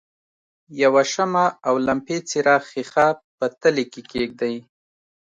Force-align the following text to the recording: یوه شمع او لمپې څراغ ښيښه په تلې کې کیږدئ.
یوه 0.81 1.03
شمع 1.13 1.45
او 1.67 1.75
لمپې 1.87 2.17
څراغ 2.29 2.61
ښيښه 2.71 3.07
په 3.37 3.45
تلې 3.61 3.85
کې 3.91 4.01
کیږدئ. 4.11 4.55